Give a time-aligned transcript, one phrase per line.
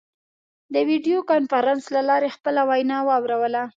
[0.73, 3.63] د ویډیو کنفرانس له لارې خپله وینا واوروله.